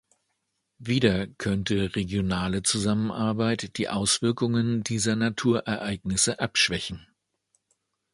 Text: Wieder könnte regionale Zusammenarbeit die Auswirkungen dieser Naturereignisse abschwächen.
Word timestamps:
Wieder 0.79 1.27
könnte 1.27 1.95
regionale 1.95 2.63
Zusammenarbeit 2.63 3.77
die 3.77 3.87
Auswirkungen 3.87 4.83
dieser 4.83 5.15
Naturereignisse 5.15 6.39
abschwächen. 6.39 7.05